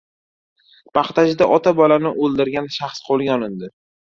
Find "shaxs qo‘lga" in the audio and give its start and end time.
2.81-3.37